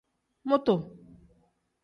Mutu. 0.47 0.75